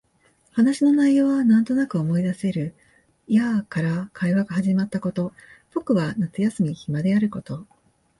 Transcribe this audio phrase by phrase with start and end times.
[0.53, 2.73] 話の内容はなんとなく思い出せる。
[3.27, 5.31] やあ、から会話が始まったこと、
[5.75, 7.67] 僕は夏休み暇であること、